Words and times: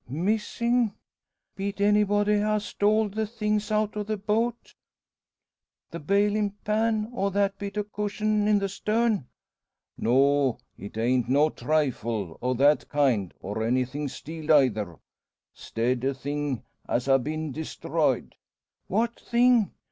"Missin'! 0.09 0.93
Be't 1.55 1.79
anybody 1.79 2.39
ha' 2.39 2.57
stoled 2.57 3.13
the 3.13 3.27
things 3.27 3.71
out 3.71 3.95
o' 3.95 4.01
the 4.01 4.17
boat? 4.17 4.73
The 5.91 5.99
balin' 5.99 6.55
pan, 6.65 7.11
or 7.13 7.29
that 7.29 7.59
bit 7.59 7.77
o' 7.77 7.83
cushion 7.83 8.47
in 8.47 8.57
the 8.57 8.67
stern?" 8.67 9.27
"No 9.99 10.57
it 10.75 10.97
ain't; 10.97 11.29
no 11.29 11.51
trifle 11.51 12.39
o' 12.41 12.55
that 12.55 12.89
kind, 12.89 13.31
nor 13.43 13.61
anythin' 13.61 14.09
stealed 14.09 14.49
eyther. 14.49 14.97
'Stead 15.53 16.03
a 16.03 16.15
thing 16.15 16.63
as 16.89 17.05
ha' 17.05 17.21
been 17.21 17.51
destroyed." 17.51 18.33
"What 18.87 19.19
thing?" 19.19 19.69